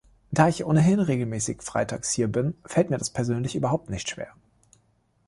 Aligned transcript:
Da 0.31 0.47
ich 0.49 0.63
ohnehin 0.65 0.99
regelmäßig 0.99 1.61
freitags 1.61 2.11
hier 2.11 2.27
bin, 2.27 2.55
fällt 2.65 2.89
mir 2.89 2.97
das 2.97 3.11
persönlich 3.11 3.55
überhaupt 3.55 3.91
nicht 3.91 4.09
schwer. 4.09 4.33